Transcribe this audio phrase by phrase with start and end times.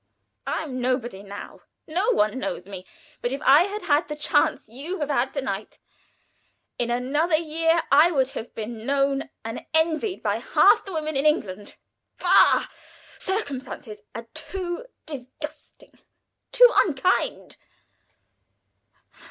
[0.47, 2.87] "I am nobody now; no one knows me.
[3.21, 5.77] But if I had had the chance that you have had to night,
[6.79, 11.27] in another year I would have been known and envied by half the women in
[11.27, 11.75] England.
[12.19, 12.65] Bah!
[13.19, 15.93] Circumstances are too disgusting,
[16.51, 17.57] too unkind!"